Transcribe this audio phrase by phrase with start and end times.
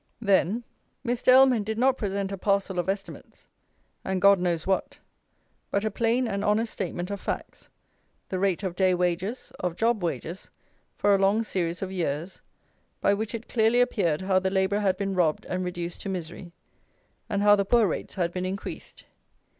[0.19, 0.63] Then,
[1.05, 1.31] Mr.
[1.31, 3.45] Ellman did not present a parcel of estimates
[4.03, 4.97] and God knows what;
[5.69, 7.69] but a plain and honest statement of facts,
[8.29, 10.49] the rate of day wages, of job wages,
[10.97, 12.41] for a long series of years,
[12.99, 16.51] by which it clearly appeared how the labourer had been robbed and reduced to misery,
[17.29, 19.05] and how the poor rates had been increased.